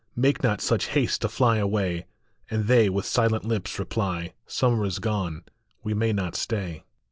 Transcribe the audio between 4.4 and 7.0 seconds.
Summer is gone; we may not stay.